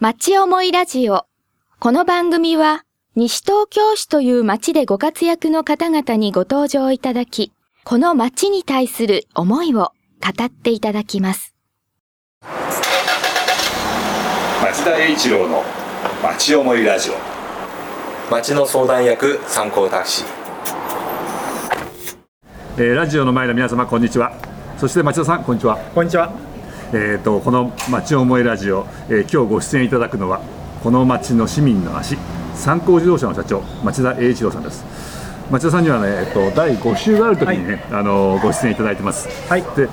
[0.00, 1.26] 町思いラジオ。
[1.78, 2.84] この番組は、
[3.16, 7.52] 西東京市という町でご活躍の方々にご登場いただき、
[7.84, 9.92] この町に対する思いを
[10.22, 11.54] 語っていただきます。
[14.62, 15.62] 町田栄一郎の
[16.22, 17.14] 町思いラジオ
[18.30, 20.26] 町の相談役参考タクシー
[22.78, 24.32] えーラジオの前の皆様こんにちは
[24.78, 26.49] そして町田さんこんにちはこんにちは。
[26.92, 30.40] えー、とこの「町思いラジオ」えー今日ご出演いただくのは
[30.82, 32.18] この町の市民の足
[32.54, 34.84] 三幸自動車の社長町田栄一郎さんです
[35.50, 39.88] 町田さんにはね、えー、と第5週がある時にね、あのご出演いただいてますはいで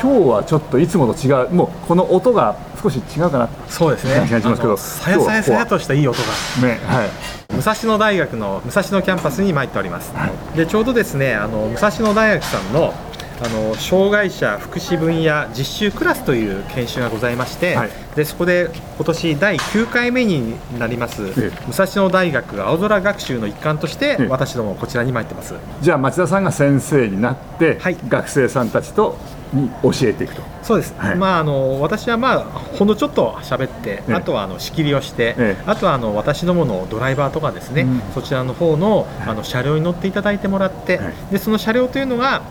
[0.00, 4.26] 今日はちょっといつもと違うもうこの音が少し違うかなそうですね。
[4.28, 6.18] 感じますけどさやさやさやとしたいい音
[6.62, 6.66] が。
[6.66, 7.08] ねはい
[7.48, 10.12] 武蔵野大学の武蔵野キャンパスに参っております。
[10.54, 12.94] でちょうどですね、あの武蔵野大学さんの
[13.40, 17.90] あの障害者福祉分野実習クラスという研修がございまして、はい。
[18.16, 24.26] でそこで今年第9回目になります、え武蔵野大学青空学習の一環として、ええ。
[24.26, 25.54] 私どもこちらに参ってます。
[25.80, 27.96] じゃあ町田さんが先生になって、はい。
[28.08, 29.16] 学生さんたちと
[29.52, 30.42] に教えていくと。
[30.62, 31.16] そうです、はい。
[31.16, 34.14] まあ、あの私は、まあ、ほんのちょっと喋って、ええ。
[34.14, 35.62] あとはあの仕切りをして、ええ。
[35.64, 38.02] あとはあの私どものドライバーとかですね、うん。
[38.14, 41.14] そちらの方のあの車両に乗っていただいてもらって、はい。
[41.30, 42.42] でその車両というのが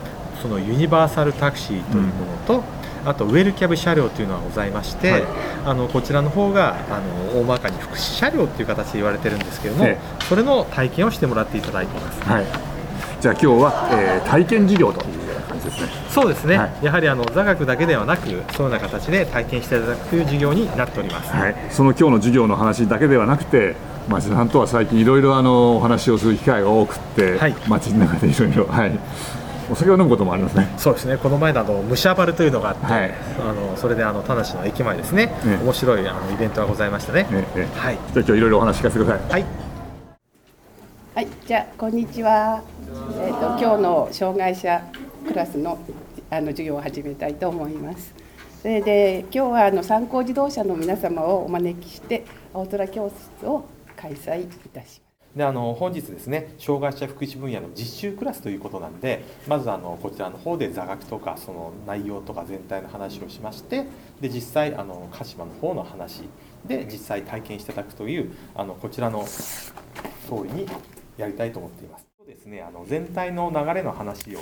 [0.41, 2.63] そのユニバーサルタクシーというものと、
[3.05, 5.23] あとウェルキャブ車両というのがございまして、はい。
[5.65, 6.99] あのこちらの方があ
[7.33, 12.21] の大まかに福祉車両という形で言われてるんですけれども、えそれの体験をしてもらっていただいています。
[12.23, 12.45] はい。
[13.21, 15.87] じゃあ今日は、えー体験授業というような感じですね。
[16.09, 16.85] そうですね、はい。
[16.85, 21.31] やはりあの座学だけではなくそういうような形で体験していただくという授業になっております。
[21.31, 23.75] はい、その今日の授業の話だけではなくて
[24.09, 27.55] 町田さんとは最近いろいろあのお話をする機会が多くって、はい。
[27.67, 28.99] 町の中でいろいろはい
[29.69, 30.73] お酒を飲むこともありますね。
[30.77, 31.17] そうですね。
[31.17, 33.13] この前のあの武者バルというのがあって、はい。
[33.39, 35.63] あのそれであの田無の駅前ですね、ええ。
[35.63, 37.27] 面白いあのイベントがございましたね。
[37.31, 39.29] ええはい、じゃあ今日いろいろお話聞かせてください。
[39.31, 39.45] はい、
[41.15, 42.61] はい、じゃあこんにちは。
[43.21, 44.81] えっ、と今日の障害者
[45.27, 45.77] クラスの
[46.29, 48.13] あの授業を始めたいと思います。
[48.61, 55.06] それで今日はあの参考自動車の皆様をお招きして青空教室を開催いたします。
[55.37, 63.85] であの本日ですね障害者福祉分野の実習クラスということなんでまずあのこちらの方で座学とかその内容とか全体の話をしまして
[64.19, 66.23] で実際あの鹿島の方の話
[66.65, 70.67] で実際体験していただくというあのこちらの通りに
[71.17, 72.07] やりたいと思っています。
[72.25, 74.39] ですねあの全体の流れの話を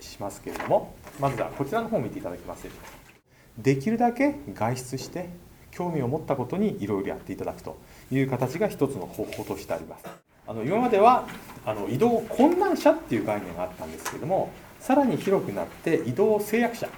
[0.00, 2.70] しますけれどもまずはこちらの方を見ていただけますで。
[3.58, 5.30] できるだけ外出して
[5.70, 7.78] 興味を持ったことにいろいろやっていただくと
[8.10, 11.28] いう形が一つの方法としてありますあの今までは
[11.64, 16.88] あの移動困難者っていう概念があったんですけどもさらに広くなって移動制約者。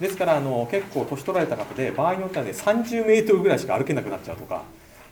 [0.00, 4.62] ですからあの結構年取られた方で場合によってはね30メートルぐらいしか歩けなくなっちゃうとか。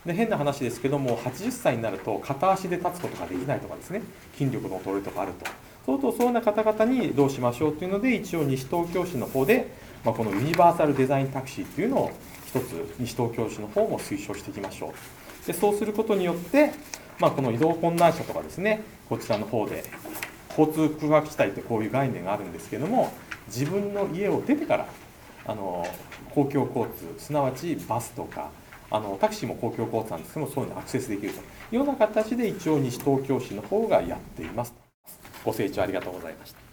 [0.06, 4.00] で変な話ですけども80歳になると片足で立つことができないとかですね。
[4.38, 5.44] 筋力の衰えとかあると。
[5.84, 9.68] そうとそういうような方々にどうしましょうというので一応西東京市の方で、
[10.04, 12.12] まあ、このユニバーサルデザインタクシーというのを
[12.46, 15.46] 一つ西東京市の方も推奨していきましょう。
[15.46, 16.72] でそうすることによって、
[17.20, 19.84] まあ、この移動困難者とかですねこちらの方で
[20.56, 23.12] 交通空白地帯ってこういう概念があるんですけども
[23.48, 24.86] 自分の家を出てから
[25.46, 25.86] あの
[26.34, 26.86] 公共交
[27.16, 28.50] 通すなわちバスとか
[28.90, 31.40] あのタクシーも公共交通なんですけどもそういうのにアクセスできると。
[31.40, 31.42] い
[31.72, 34.74] うような形で一応西東京市の方がやっています。
[35.44, 36.67] ご清聴ありがとうございました。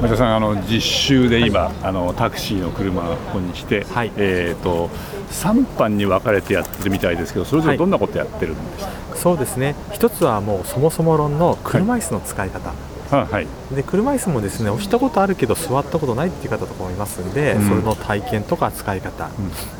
[0.00, 4.12] 町田さんあの実習で今、あのタクシーの車をここに来て、はい。
[4.16, 4.88] えー、と
[5.30, 9.74] 3班に分かれてやってるみたいですけどそれぞれどんなことやってるんですか、そうですね。
[9.92, 12.72] 一つはもうそもそも論の車椅子の使い方、あ
[13.16, 13.46] はい。
[13.74, 17.68] で車椅子もですね押したことあるけど座ったことないっていう方とかもいますんで、うん。
[17.68, 19.28] それの体験とか使い方、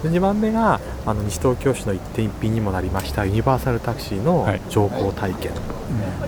[0.02, 4.60] で2番目があの西東京市の一点一品にもなりましたユニバーサルタクシーのはい。
[4.68, 5.52] 乗降体験、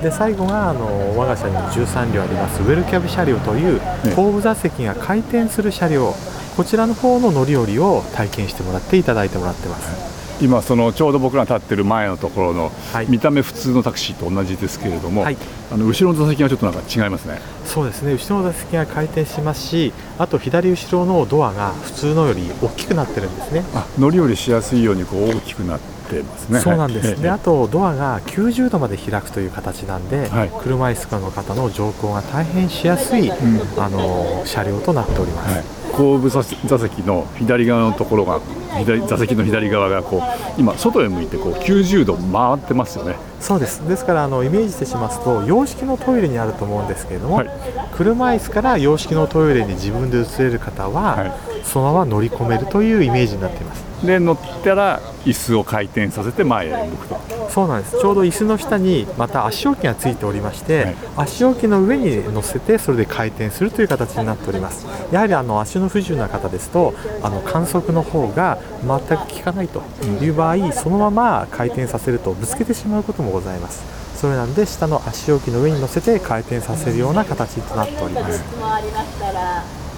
[0.03, 2.63] で最後があの我が社に13両あります。
[2.63, 6.15] ウェルキャブ車両というね後部座席が回転する車両。
[6.57, 13.07] こちらの方の乗り降りを体験してもらっていただいてもらってます、今そのちょうど僕ら立ってる前のところの、はい。
[13.09, 15.37] 見た目普通のタクシーと同じですけれども、はい。
[15.73, 17.41] あの後ろの座席がちょっとなんか違いますね。
[17.65, 18.13] そうですね。
[18.13, 23.65] 後ろの座席が回転しますしあと左後ろのドアが普通のより大きくなってるんですね。
[23.75, 26.61] あ乗り降りしやすいようにこう大きくなってますね。
[26.61, 30.51] そうなんです、はいであとドアが90度まで開くという形なんで、はい。
[30.63, 38.41] 車椅子の方の乗降が大変しやすい、あの車両となっております、はい後部座席の左側のところが
[38.79, 43.15] 左座席の左側がこう今外へ向いてこう90度回ってますよね。
[43.41, 43.87] そうです。
[43.87, 47.51] ですからあのイメージしてしますと洋式のトイレにあると思うんですけれども、はい。
[47.93, 51.33] 車椅子から洋式のトイレに自分で移れる方は、はい。
[51.63, 53.85] そのまま乗り込めるというイメージになっています。
[54.05, 57.19] で乗ったら椅子を回転させて前へ向くと
[57.55, 58.01] そうなんです。
[58.01, 60.97] ちょうど椅子の下にまた足置きがついておりまして、はい。
[61.19, 64.89] 足置きの上に乗せてそれで回転するという形になっております。
[65.13, 69.83] やはりあの足の不自由な方ですとあの観測の方が全く効かないと
[70.21, 73.85] いう場合、そのまま回転させるとぶつけてしまうこともございます。
[74.17, 78.43] それなんで下の足置きの上に乗せて回転させるような形となっております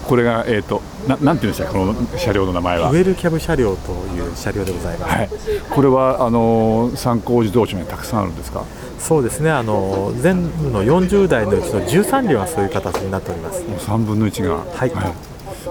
[0.06, 2.90] これが、えー、とななんていうんでしたかこの車両の名前は。
[2.90, 5.28] ウェルキャブ車両という車両でございます、はい、
[5.70, 8.64] これはあの参考自動車にたくさんあるんですか？
[8.98, 13.62] そうですねあの全部の40台のうちの13両がそういう形になっております。
[13.64, 14.56] もう3分の1が。
[14.56, 14.90] はい。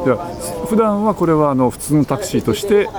[0.03, 0.27] では
[0.67, 2.89] 普段はこれはあの普通のタクシーとして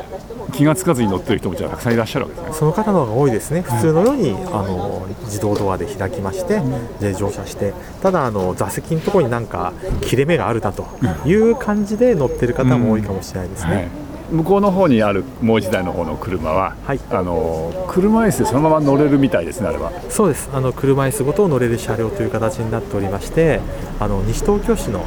[0.57, 2.55] 気がつかずに乗ってる人もじゃあたくさんいらっしゃるわけですね。
[2.55, 6.63] その方の方が多いですね、普通のようにあの自動ドアで開きまして、
[7.01, 10.87] で乗車して、ただあの、座席のところになんか切れ目があるなと
[11.27, 13.75] いう感じで乗ってる方も多いかもしれないですね。
[13.75, 13.89] はい、
[14.31, 17.01] 向こうの方にあるもう一台の方の車は、はい。
[17.11, 19.93] あの車椅子でそのまま乗れるみたいですねあれは。
[20.09, 20.49] そうです。
[20.55, 23.61] あの車椅子ごと乗れる車両という形になっておりまして、
[24.01, 25.05] あの西東京市の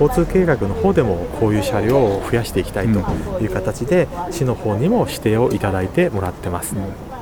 [0.00, 3.00] 交通計画の方でもこういう車両を増やしていきたいと
[3.40, 6.74] いう形で、市の方にも指定をいただいてもらってます。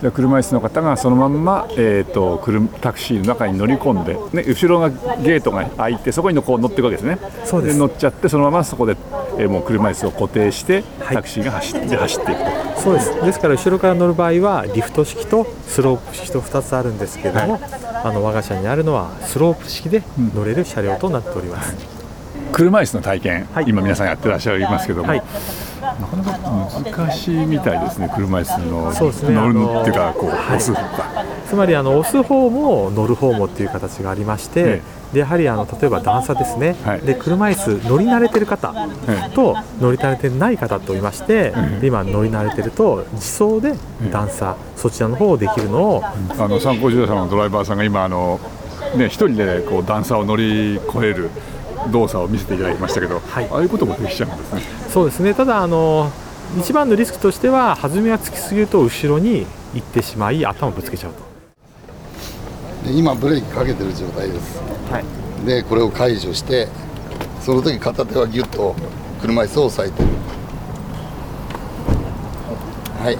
[0.02, 7.18] で車椅子の方がそのまんま、えー、と車タクシーの中に乗り込んで、ね、後ろがゲートが開いてそこにこう乗っていくわけですね。
[7.44, 7.78] そうです。
[7.78, 8.96] 乗っちゃってそのままそこで、
[9.38, 11.16] えーもう車椅子を固定して、はい。
[11.16, 12.80] タクシーが走って走っていくと。
[12.80, 13.24] そうです。
[13.24, 17.60] ですから後ろから乗る場合はリフト式とスロープ式と2つあるんですけれども、
[18.04, 20.02] あの我が社にあるのはスロープ式で
[20.34, 21.74] 乗れる車両となっております、
[22.54, 23.64] 車椅子の体験、はい。
[23.66, 25.22] 今皆さんやってらっしゃいますけども、はい。
[25.82, 26.38] なかなか
[26.96, 28.92] 難しいみたいですね車椅子の
[29.28, 29.34] ね。
[29.34, 30.60] 乗るっていうかこう、はい。
[31.48, 37.00] つまりあの押す方も乗る方もっていう形がありまして、えでやはりあの例えば段差ですね、はい。
[37.00, 38.72] で車椅子乗り慣れてる方
[39.08, 43.74] えと乗り慣れてない方といまして、で今乗り慣れてると自走で
[44.12, 46.04] 段差、そちらの方をできるのを。
[46.04, 46.14] あ
[46.46, 48.38] の参考自動車のドライバーさんが今あの、
[48.96, 51.30] ね、一人でこう段差を乗り越える
[51.90, 53.48] 動作を見せていただきましたけど、はい。
[53.50, 54.62] ああいうこともできちゃうんですね。
[54.88, 55.34] そうですね。
[55.34, 56.10] ただあの
[56.58, 61.22] 一番のリスクとしては弾みがつきすぎると後ろに行ってしまい頭をぶつけちゃうと。
[62.88, 64.60] で今ブレーキかけてる状態です。
[64.90, 65.04] はい。
[65.46, 66.68] でこれを解除して
[67.40, 68.74] その時片手はギュッと
[69.20, 70.08] 車椅子を押さえてる。
[73.02, 73.18] はい。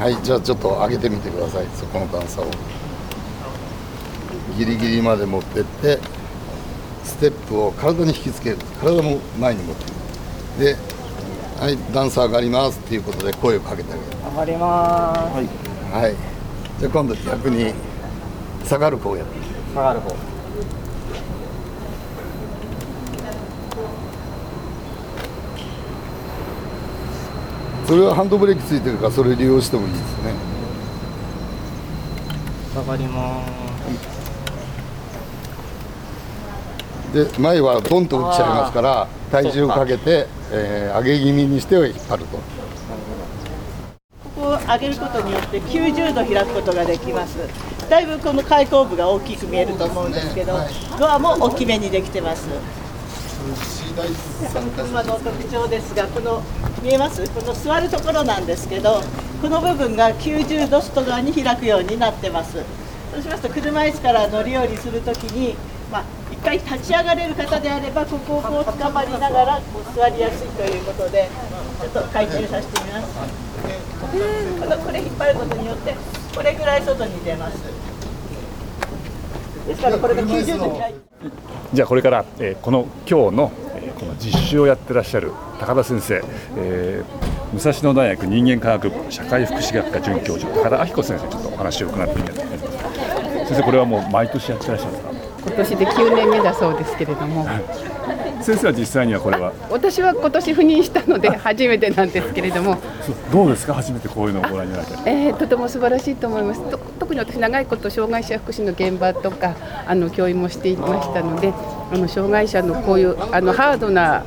[0.00, 1.66] はいじゃあちょっと上げてみてください。
[1.74, 2.46] そこの段差を。
[4.56, 5.98] ギリギリまで持ってって
[7.08, 10.76] ステップを体に引きつける体も前に持っていくで
[11.58, 15.18] はい段差上がりますっていうことで声をかけてあげる上がります。
[15.92, 16.14] はい
[16.78, 17.72] じゃあ今度逆に
[18.64, 19.32] 下がる方やって
[19.74, 20.14] 下がる方。
[27.86, 30.34] それはハンドブレーキついてるからそれ利用してもいいですね
[32.74, 33.67] 下がります。
[37.24, 42.38] で前はドンと打っちゃいますから体重かけて、えー上げ気味にして引っ張ると。
[42.38, 42.42] こ
[44.36, 47.38] こを上げることによって90度開くことができます。
[47.90, 50.58] だいぶこの開口部が大きく見えると思うんですけど
[50.98, 52.46] ドアも大きめにできてます。
[54.76, 56.42] 車の特徴ですがこの
[56.82, 57.28] 見えます？
[57.30, 59.02] この座るところなんですけど
[59.42, 62.62] この部分が90度外側に開くようになってます。
[63.12, 65.56] そうしますと車椅子から乗り降りするときに、
[65.90, 71.28] まあ、一回立ち上がれる方であればここをこう捕まりながらこう座りやすいということで
[71.80, 73.08] ちょっと回転させてみます。
[73.98, 75.94] このこれ引っ張ることによって
[76.34, 77.58] これぐらい外に出ます。
[79.66, 80.80] ですからこれが90度
[81.74, 86.22] じゃあこれから、えーこの今日の、えーこの実習をやってらっしゃる高田先生、
[86.56, 93.48] えー武蔵野大学人間科学部社会福祉学科准教授高田明子先生ちょっとお話を伺ってみたいと思います。
[93.48, 95.07] 先生これはもう毎年やってらっしゃるんですか？
[95.48, 97.46] 今年で9年目だそうですけれども。
[98.40, 99.52] 先生は実際にはこれは？
[99.68, 102.78] 私は今年赴任したので初めてなんですけれども、
[103.32, 103.74] どうですか？
[103.74, 105.10] 初めてこういうのをご覧になられて。
[105.10, 106.60] えーとても素晴らしいと思います。
[106.70, 111.52] と特に私長いこと障害者福祉の現場とかあの教員もしていましたので
[111.92, 114.24] あの障害者のこういうあのハードな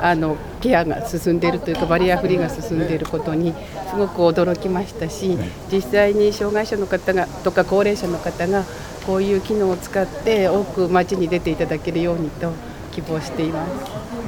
[0.00, 3.52] あのケアが進んでいるというかバリアフリーが進んでいることに
[3.90, 5.36] すごく驚きましたし
[5.72, 8.64] 実際に障害者の方がとか高齢者の方が
[9.08, 12.52] こういう機能を使って多く街に出ていただけるようにと
[12.92, 13.70] 希望しています。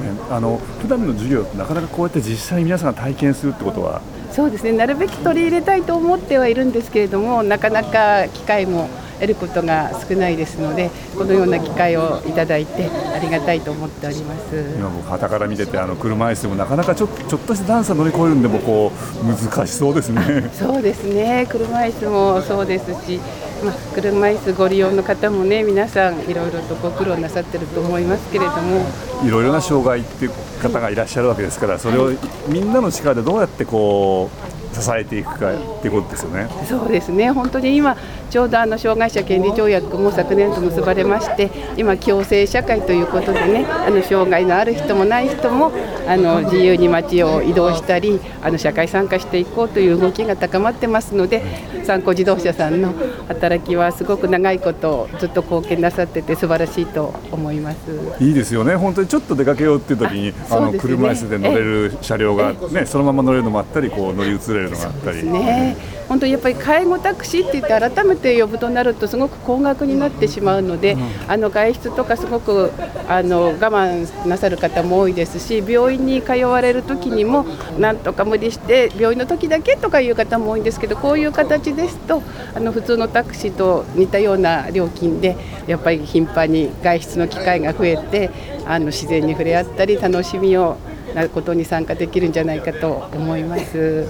[0.01, 20.49] ねあの普段の授業ってなかなかこうやって実際に皆さんが体験するってことはそうですねなるべく取り入れたいと思ってはいるんですけれどもなかなか機会も得ることが少ないですのでこのような機会をいただいてありがたいと思っております今僕旗から見ててあの車椅子でもなかなかちょちょっとした段差乗り越えるんでもこう難しそうですね。
[20.53, 23.19] そうですね車椅子もそうですし、
[23.63, 28.85] まあ、車椅子ご利用の方もね皆さんいろいろとご苦労なさってると思いますけれども
[29.23, 32.11] いろいろな障害っていう方がいらっしゃるわけですからそれを
[32.47, 36.47] みんなの力でどうやってこう支えていくかっていうことですよね。
[36.67, 37.97] そうですね本当に今
[38.29, 45.71] ちょうどあの障害者権利条約も昨年と結ばれまして今共生社会ということでねあの障害のある人もない人も
[46.07, 51.43] あの自由に街を移動したりあの社会参加していこうという動きが高まってますので
[51.91, 52.93] 参考自動車さんの
[53.27, 57.77] 働きはすごく長いことずっと貢献なさってて素晴らしいと思います
[58.21, 65.21] いいですよね本当にちょっと出かけようっていう時にあの車椅子で乗れる車両がねそのまま乗れるのもあったりこう乗り移れるのがあったり。
[65.23, 70.97] ね本当にやっぱり介護タクシーって言って改めて呼ぶとなるとすごく高額になってしまうので、
[71.29, 72.73] あの外出とかすごく
[73.07, 77.45] あの我慢なさる方も多いですし病院に通われる時にも
[77.79, 82.21] なんとか無理して病院の時だけとかいう方も多いんですけどこういう形でですと
[82.55, 85.35] あの普通のタクシーと似たような料金で
[85.67, 88.29] やっぱり頻繁に外出の機会が増えて
[88.65, 90.77] あの自然に触れ合ったり楽しみを
[91.15, 94.07] なことに参加できるんじゃないかと思います。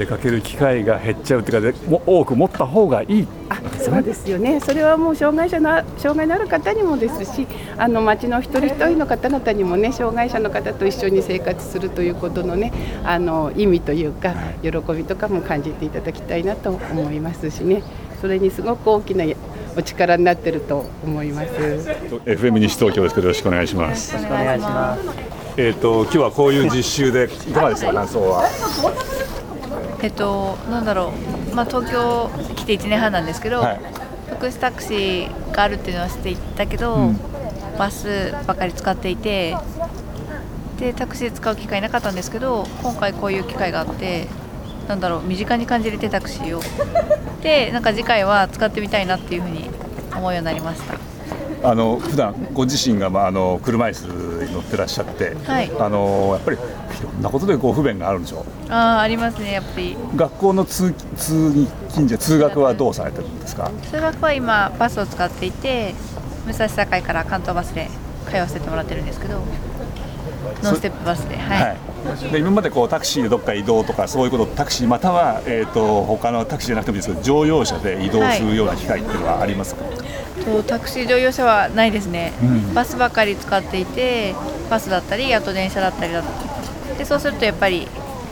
[0.00, 12.72] 出かける機会が減っちゃうっていうかでも多く持った方がいいあそうですよね、それはもう障害者の障害のある方にもですし、あの町の一人一人の方々にもね、障害者の方と一緒に生活するということのね、
[13.04, 17.82] あの意味というか、喜びとかも感じていただきたいなと思いますしね、
[18.20, 19.24] それにすごく大きな
[19.76, 21.48] お力になってると思います。
[22.24, 24.14] FM 西東京ですけどよろしくお願いします。
[24.16, 25.02] お願いします。
[25.56, 27.92] えっ、と今日はこういう実習でいかがですか？
[27.92, 29.29] 感想は。
[30.02, 31.12] えっと、なんだろ
[31.50, 33.80] う、まあ、東京来て1年半なんですけど、はい。
[34.30, 37.20] 福祉タクシーがあるっていうのは知っていたけど、うん。
[37.78, 39.56] バスばかり使っていて
[40.78, 44.26] でタクシー使う機会なかったんですけど今回こういう機会があって
[44.86, 45.22] なんだろう。
[45.22, 46.62] 身近に感じれてタクシーを。
[47.42, 49.70] でなんか次回は使ってみたいなっていうふうに
[50.14, 50.94] 思うようになりました
[51.62, 56.60] あの普段ご自身がまああの車椅子に乗ってらっしゃって、はいあのやっぱりい
[57.02, 58.44] ろんなことでこう不便があるんでしょう。
[58.70, 61.52] あーありますねやっぱり学校の通通
[61.88, 63.70] 勤じゃ通学はどうされてるんですか？
[63.90, 65.94] 通学は今バスを使っていて
[66.46, 67.88] 武蔵境から関東バスで
[68.28, 69.42] 通わせてもらってるんですけど
[70.62, 71.68] ノンステップバスではい、は
[72.28, 72.32] い。
[72.32, 79.84] で今までこうタクシーでどっか移動とかそういうことタクシーまたはえっ、と他のタクシーじゃなくてもいいですけど乗用車で移動するような機会っていうのはありますか？
[80.44, 84.34] とタクシー乗用車はないですね、うんバスばかり使っていて
[84.70, 86.22] バスだったりあと電車だったりだ
[86.96, 87.86] でそうするとやっぱり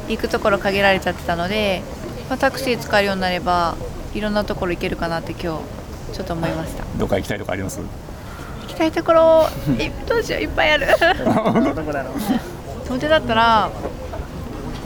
[0.09, 1.83] 行くところ限られちゃってたので、
[2.31, 3.77] まあ、タクシー使えるようになれば
[4.15, 7.81] いろんなところ行けるかなって今日ちょっと思いましたどっか行きたいとかあります？
[8.69, 9.49] 行きたいところ。
[9.83, 10.87] いどうしよういっぱいある。
[10.87, 12.15] どこだろう。
[12.89, 13.71] 遠出だったら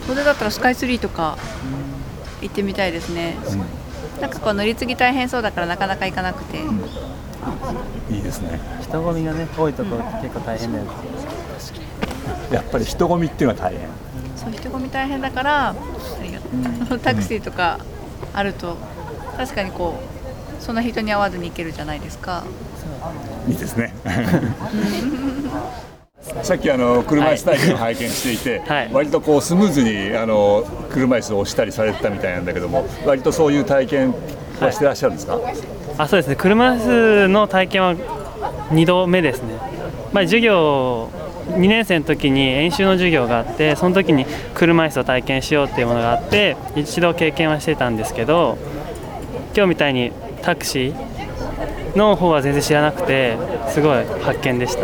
[0.06, 1.36] 遠出だったらスカイツリーとか
[2.40, 3.36] 行ってみたいですね、
[4.20, 6.58] なんかこう乗り継ぎ大変そうだからなかなか行かなくて、
[8.10, 8.58] いいですね。
[8.82, 10.90] 人混みがね多いところって結構大変だよね。
[12.50, 13.88] やっぱり人混みっていうのは大変。
[14.36, 15.74] そう人混み大変だから
[17.04, 17.78] タクシーとか
[18.34, 18.76] あると
[19.36, 20.11] 確かにこう
[20.62, 22.44] そんな人に会わずに行けるじゃないですか。
[23.48, 23.92] いいですね。
[26.42, 28.90] さっきあの車椅子体験を拝見していて、はい。
[28.92, 34.14] 割とこうスムーズにあの車椅子を押したりされてたみたいなんだけども、割とそういう体験
[34.60, 35.38] はしてらっしゃるんですか？
[35.98, 36.36] あそうですね。
[36.36, 37.94] 車椅子の体験は
[38.70, 39.54] 2度目ですね、
[40.12, 41.08] まあ、授業
[41.50, 48.56] 2年生の時に演習の授業があってその時に車椅子を体験しようっていうものがあって一度経験はしてたんですけど
[49.54, 50.12] 今日みたいに
[50.42, 53.36] タクシーの方は全然知らなくて
[53.68, 54.82] すごい発見でした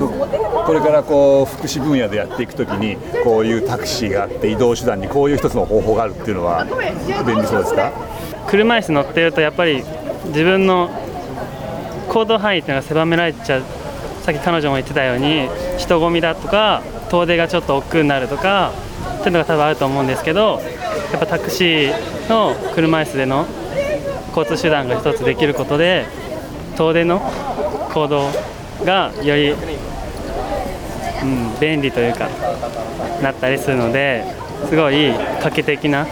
[0.00, 6.64] これからこう福祉分野でやっていくときにこういうタクシーがあって移動手段にこういう一つの方法があるっていうのは
[7.26, 7.92] 便利そうですか？
[8.48, 9.84] 車椅子乗ってるとやっぱり
[10.26, 10.88] 自分の
[12.08, 13.62] 行動範囲っていうのが狭められちゃう
[14.22, 18.72] さっき彼女も言ってたように人混みだとか遠出がちょっと億劫になるとか
[19.18, 20.60] っていうのが多分あると思うんですけど
[21.12, 23.46] やっぱタクシーの車椅子での
[24.34, 26.06] 交通手段が一つできることで
[26.76, 27.20] 遠出の
[27.92, 28.30] 行動
[28.84, 29.54] がより、う
[31.24, 32.28] ん、便利というか
[33.22, 34.24] なったりするので
[34.68, 36.06] すごい画期的な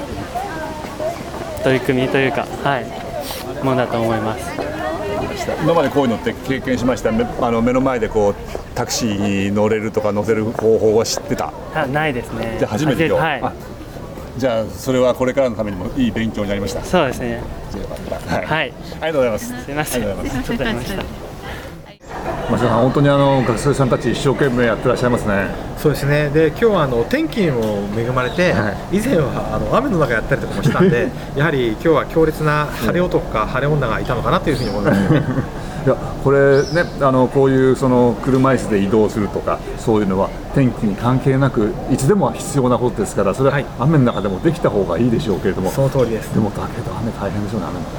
[1.62, 2.84] 取り組みというか、はい、
[3.64, 4.58] ものだと思います。
[5.62, 7.10] 今までこういうのって経験しました。
[7.10, 8.34] めあの目の前でこう
[8.74, 11.52] タクシーに乗れるとか乗せる方法は知ってた？
[11.74, 12.56] あないですね。
[12.58, 13.52] じゃあ初めてはいあ。
[14.38, 16.82] じゃあそれはこれからのためにもいい勉強になりました。
[16.84, 17.42] そうですね。
[17.70, 18.36] じゃあよかった。
[18.36, 18.72] はい、はい。
[18.72, 19.64] ありがとうございます。
[19.64, 20.02] すいません。
[20.02, 21.28] ありがとうございますちょっとありました
[22.50, 25.48] 町田さん本当にあの学生さんたち一生懸命やってらっしゃいますね。
[25.76, 26.30] そうですね。
[26.30, 28.54] で今日はあの天気にも恵まれて、
[28.90, 35.22] 以前はあの雨の中やったりとかもしたんで やはり今日は強烈な晴れ男か晴れ女がいたのかなというふうに思います、ね、
[35.84, 35.94] いや
[36.24, 46.34] これねあのこういうその車椅子で移動するとかそういうのは天気に関係なくいつでも必要なことですからそれは雨の中でもできた方がいいでしょうけれども、その通りです。
[46.34, 47.92] でもだけど雨大変でしょうね雨の中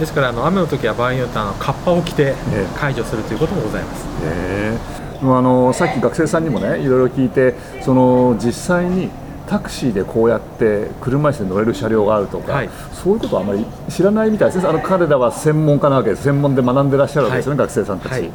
[0.00, 0.06] で。
[0.06, 2.34] すからあの雨の時は場合によってはあのカッパを着て
[2.78, 4.78] 解除するということもございます、え
[5.22, 5.26] え。
[5.26, 9.10] あのさっき学生さんにもねいろいろ聞いてその実際に
[9.50, 14.68] タクシーでこうやって車椅子で乗れる車両があるとか、そういうことはあまり知らないみたいですね。
[14.68, 16.22] あの彼らは専門家なわけです。
[16.22, 18.30] 専門で学んでらっしゃるわけですよね、学生さんたち、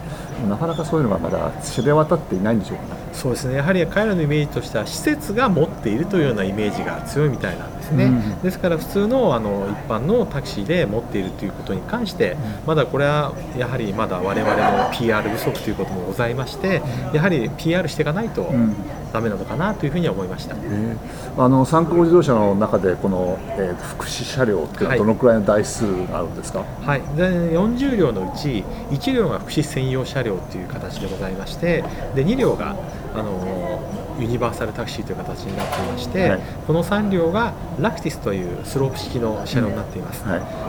[0.49, 3.55] なかなかそういうのがまだ知れ渡っていないんでしょうかねそうですね。
[3.55, 8.41] やはり彼らのイメージとしては施設が持っているというようなイメージが強いみたいなんですね、うん。
[8.41, 12.35] ですから普通のあの一般のタクシーで持っているということに関して、
[12.67, 16.81] まだこれはやはりまだ我々の PR 不足ということもございまして
[17.13, 18.75] やはり PR していかないとん。
[19.15, 20.97] ダメなのかなというふうには思いました、えー
[21.37, 31.83] あの参考自動車の中でこの、えー福祉車両っていうのはどのくらいの台数があるんですか、はい、で40両のうち1両が福祉専用車両という形でございまして
[32.15, 32.77] で2両が
[33.15, 33.79] あの
[34.19, 36.39] ユニバーサルタクシーという形になっていまして、はい。
[36.67, 40.23] この3両がラクティスというスロープ式の車両になっています、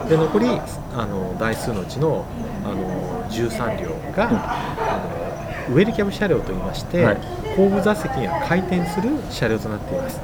[0.09, 2.25] で残りあの台数のうちの
[2.65, 7.17] あの13両が、あのウェルキャブ車両といいまして、はい。
[7.57, 10.21] 後部座席が回転する車両となっています。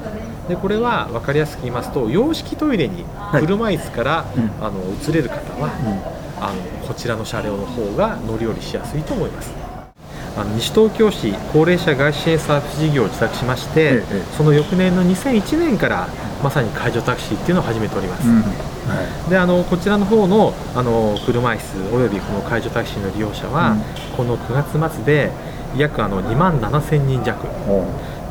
[0.48, 3.06] でこれは分かりやすく言いますと洋式トイレに
[3.40, 4.26] 車椅子から、
[4.62, 5.70] あの移れる方は、
[6.42, 9.54] あのこちらの車両の方が乗り降りしやすいと思います
[10.36, 14.02] あの西東京市高齢者外支援サービス事業を自作しまして、
[14.36, 16.08] その翌年の2001年から
[16.44, 23.78] まさに介助タクシーっていうのを始めております、であのこちらの方のあの車椅子およびこの介助タクシーの利用者は、
[24.18, 25.32] この9月末で
[25.78, 27.46] 約あの2万7000人弱、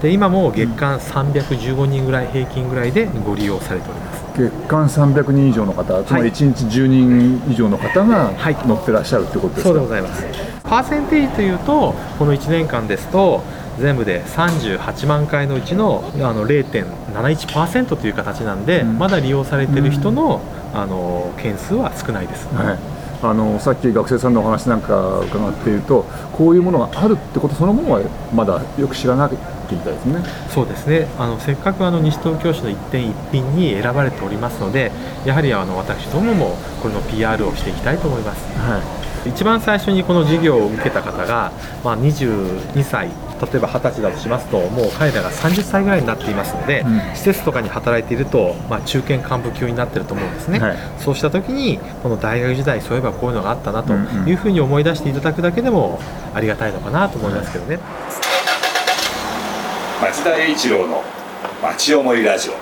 [0.02, 4.22] で今も月間315人ぐらい平均ぐらいでご利用されております。
[4.34, 8.32] 月間300人以上の方、つまり1日10人以上の方が
[8.66, 13.42] 乗ってらっしゃるということですか、そうでございますパーセンテージというとこの1年間ですと
[13.78, 20.40] 全部で38万回のうちのあの0.71%という形なんで、まだ利用されている人の,、
[20.72, 22.78] あの件数は少ないです、はい、
[23.22, 28.00] あのさっき学生さんのお話なんか伺っているとこういうものがあるってことそのものは
[28.34, 30.22] まだよく知らなくてみたいですね。
[30.48, 31.06] そうですね。
[31.18, 34.90] あのせっかくあの西東京市の一点一品に選ばれておりますので
[35.26, 41.52] やはりあの私どももこれの PR をしていきたいと思います、一番最初にこの授業を受けた方が、
[41.84, 43.08] まあ、22歳
[43.42, 50.60] 例えば20歳だとしますともう彼らが30歳ぐらいになっていますので、施設とかに働いていると、まあ、中堅幹部級になっていると思うんですね、
[50.98, 55.98] そうした時にこの大学時代そういえばこういうのがあったなというふうに思い出していただくだけでも
[56.34, 57.80] ありがたいのかなと思いますけどね。
[60.00, 61.02] 町田栄一郎の
[61.62, 62.52] 町思いラジオ。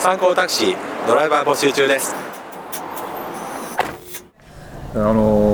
[0.00, 0.76] 参考タクシー
[1.06, 2.16] ドライバー募集中です。
[4.92, 5.49] あの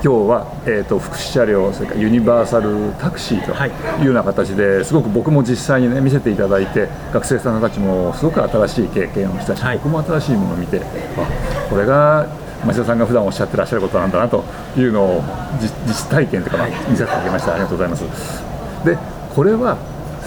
[0.00, 4.02] 今日は、えー、と福祉車両それからユニバーサルタクシーとい。
[4.02, 12.28] うような形ですごく僕も実際に、ね、見せていただいて学生さんたちもすごく新しい経験をしたし、僕も新しいものを見てあこれが
[12.64, 14.44] 町田さんが普段おっしゃってらっしゃることなんだなと
[14.76, 15.22] いうのを
[15.60, 17.54] 実実体験というか、まあ見せていただきました。
[17.54, 18.04] ありがとうございます。
[18.84, 18.96] で
[19.34, 19.76] これは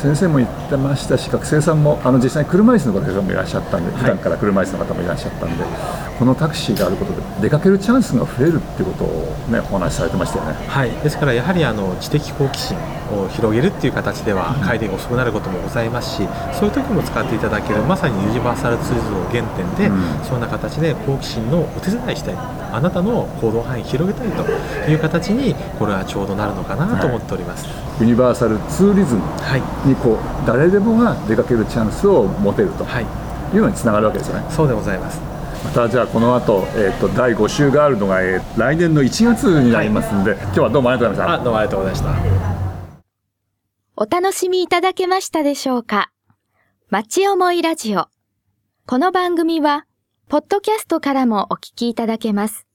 [0.01, 5.63] 先生も言ってましたし学生さんもあの実際に車椅子の学生さんもいらっしゃったんで、普段から車椅子の方もいらっしゃったんで
[6.17, 10.53] このタクシーがあることで出かけるチャンスが増えるっていうことを、ね、お話しされてましたよね。
[10.67, 19.91] はい、ですからやはりあの知的好奇心を広げるっていう形では帰りが遅くなることもございますし、そういう時も使っていただけるまさにユニバーサルツーリズムの原点で、
[20.23, 27.67] そんな形で好奇心のお手伝いしたいあなたの行動範囲を広げたいという形にこれはちょうどなるのかなと思っております。
[27.99, 29.21] ユニバーサルツーリズム
[29.85, 32.85] にこう、誰でもが出かけるチャンスを持てると
[33.53, 34.45] いうのにつながるわけですよね。
[34.49, 35.21] そうでございます
[35.63, 41.43] またじゃあこの後、えー、と第5週があるのが、えー来年の1月になりますんで、今日はどうもありがとうございました。
[41.43, 42.60] どうもありがとうございました。
[44.03, 46.09] お楽しみいただけましたでしょうか？
[46.89, 48.07] 町思いラジオ。
[48.87, 49.85] この番組は、
[50.27, 52.65] ポッドキャストからもお聞きいただけます。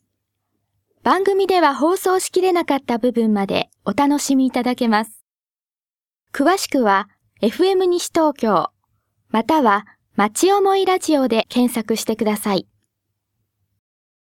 [1.03, 5.25] 番組では放送しきれなかった部分までお楽しみいただけます。
[6.33, 7.09] 詳しくは、
[7.43, 8.69] FM 西東京、
[9.31, 9.85] または、
[10.15, 12.69] 町思いラジオで検索してください。